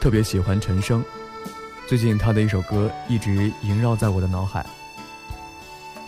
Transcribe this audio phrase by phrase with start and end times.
[0.00, 1.04] 特别喜欢陈升，
[1.86, 4.64] 最近他的一首歌一直萦绕在我的脑海。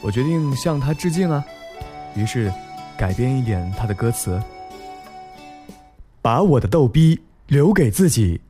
[0.00, 1.44] 我决定向他致敬啊，
[2.16, 2.50] 于是
[2.96, 4.42] 改编一点他的歌词。
[6.22, 8.40] 把我的逗逼留给自己，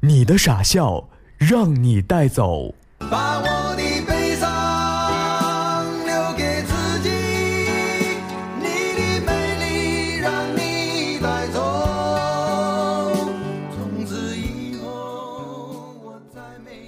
[0.00, 2.74] 你的傻笑让你带走。
[2.98, 3.57] 把我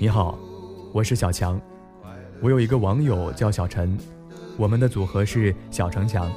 [0.03, 0.39] 你好，
[0.95, 1.61] 我是小强，
[2.41, 3.99] 我有一个网友叫小陈，
[4.57, 6.33] 我们的组合是小城墙。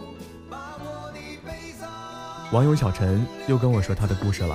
[2.52, 4.54] 网友小陈又跟我说他的故事了。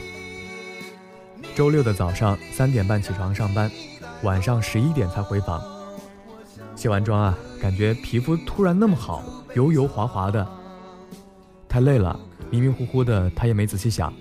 [1.55, 3.71] 周六的早上三点半起床上班，
[4.25, 5.59] 晚上十一点才回房。
[6.77, 10.47] 卸完妆啊，感觉皮肤突然那么好，油油滑滑的。
[11.67, 12.21] 太累了，
[12.51, 14.13] 迷迷糊糊的，他也没仔细想。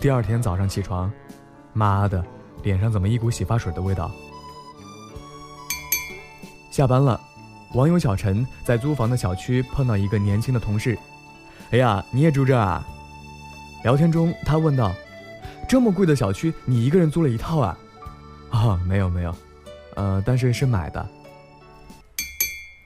[0.00, 1.12] 第二天早上起床，
[1.74, 2.24] 妈的，
[2.62, 4.10] 脸上怎么一股洗发水的味道？
[6.70, 7.20] 下班了，
[7.74, 10.96] 网友小陈在租房的小区碰到一个年轻的同事。
[11.70, 12.86] 哎呀，你也住这啊？
[13.84, 14.92] 聊天中，他问道
[15.68, 17.78] ：“这么贵的小区，你一个人租了一套啊？”
[18.50, 19.34] 啊，没有没有，
[19.94, 21.06] 呃，但是是买的。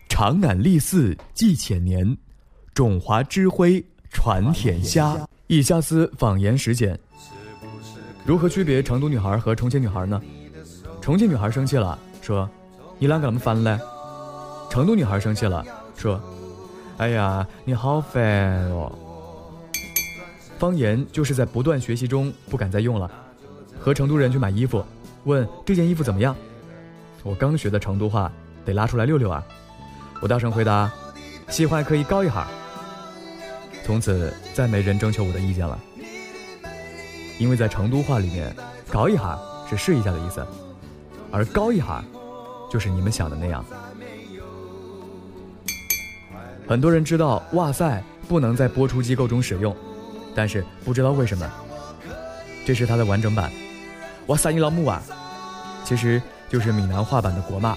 [0.09, 2.17] 长安历寺祭千年，
[2.75, 5.17] 中华之辉传天下。
[5.47, 6.99] 以下思方言时间。
[8.25, 10.21] 如何区别成都女孩和重庆女孩呢？
[11.01, 12.49] 重庆女孩生气了，说
[12.99, 13.79] ：“你啷个那么烦嘞？”
[14.71, 15.65] 成都女孩生气了，
[15.97, 16.21] 说。
[16.99, 18.93] 哎呀，你好烦哦！
[20.57, 23.11] 方言就是在不断学习中不敢再用了。
[23.81, 24.85] 和成都人去买衣服，
[25.25, 26.37] 问这件衣服怎么样？
[27.25, 28.31] 我刚学的成都话，
[28.65, 29.43] 得拉出来溜溜啊！
[30.21, 30.93] 我大声回答：
[31.49, 32.47] 喜欢可以高一哈。
[33.85, 35.77] 从此再没人征求我的意见了，
[37.43, 38.55] 因为在成都话里面，
[38.89, 39.37] 高一哈
[39.69, 40.47] 是试一下的意思，
[41.33, 42.05] 而高一哈
[42.71, 43.65] 就是你们想的那样。
[46.69, 49.77] 很多人知道“哇塞”不能在播出机构中使用，
[50.37, 51.51] 但是不知道为什么。
[52.65, 53.51] 这是它的完整版
[54.29, 55.03] ，“哇塞你老母啊”，
[55.85, 57.77] 其实就是闽南话版的国骂。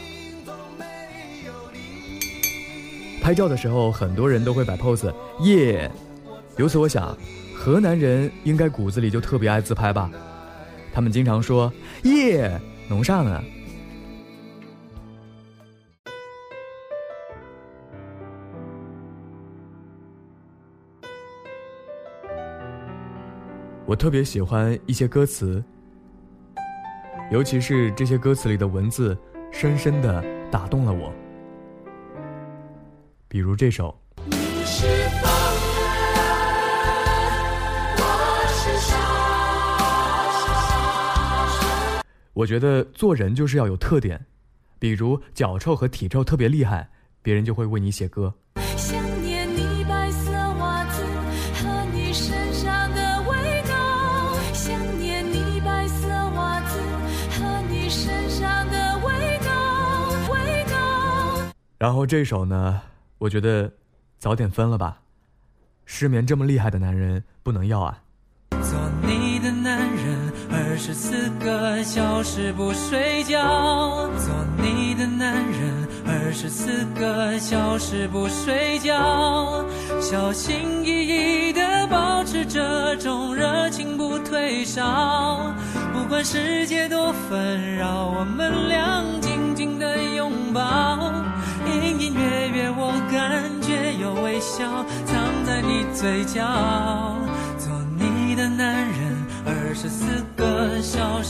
[3.19, 5.89] 拍照的时候，很多人都会摆 pose，耶！
[6.57, 7.17] 由此我想，
[7.65, 10.11] 河南人应该骨子里就特别爱自拍吧？
[10.93, 11.73] 他们经常说
[12.05, 13.43] “耶，弄啥呢？”
[23.87, 25.63] 我特别喜欢一些歌词，
[27.31, 29.17] 尤其是这些歌词里的文字，
[29.51, 31.11] 深深的打动了我。
[33.27, 34.04] 比如这首。
[42.35, 44.25] 我觉得做人就是要有特点，
[44.77, 46.89] 比如脚臭和体臭特别厉害，
[47.21, 48.33] 别人就会为你写歌。
[61.77, 62.81] 然后这首呢，
[63.17, 63.71] 我觉得
[64.19, 64.99] 早点分了吧，
[65.85, 68.01] 失眠这么厉害的男人不能要啊。
[70.75, 74.09] 二十四个小时不睡觉。
[74.17, 79.63] 做你的男人，二十四个小时不睡觉。
[80.01, 85.53] 小心翼翼的保持这种热情不退烧。
[85.93, 90.99] 不管世界多纷扰，我们俩紧紧的拥抱。
[91.65, 96.43] 隐隐约约，我感觉有微笑藏在你嘴角。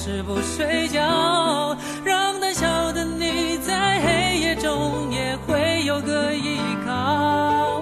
[0.06, 7.82] 小时不睡觉，让胆小的你在黑夜中也会有个依靠。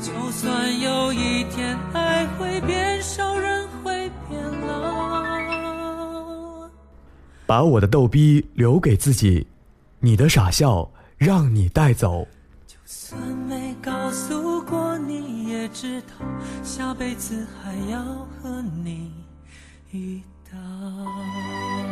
[0.00, 6.70] 就算有一天爱会变少，人会变老。
[7.46, 9.44] 把我的逗逼留给自己，
[9.98, 10.88] 你的傻笑。
[11.16, 12.26] 让你带走。
[12.66, 16.08] 就算没告诉过你，也知道
[16.62, 18.02] 下辈子还要
[18.42, 19.10] 和你
[19.90, 20.22] 一
[20.54, 21.83] 道。